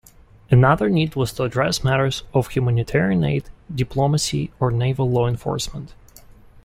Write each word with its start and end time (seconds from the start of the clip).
Another 0.49 0.89
need 0.89 1.15
was 1.15 1.31
to 1.33 1.43
address 1.43 1.83
matters 1.83 2.23
of 2.33 2.47
humanitarian 2.47 3.23
aid, 3.23 3.51
diplomacy, 3.71 4.49
or 4.59 4.71
naval 4.71 5.07
law 5.11 5.27
enforcement. 5.27 5.93